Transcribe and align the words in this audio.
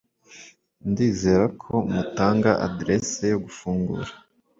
ndizera 0.89 1.45
ko 1.61 1.73
mutanga 1.93 2.51
adresse 2.67 3.21
yo 3.33 3.37
gufungura 3.45 4.09